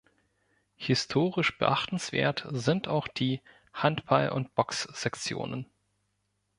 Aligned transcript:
Historisch 0.77 1.55
beachtenswert 1.59 2.47
sind 2.49 2.87
auch 2.87 3.07
die 3.07 3.39
Handball- 3.71 4.31
und 4.31 4.55
Box-Sektionen. 4.55 5.67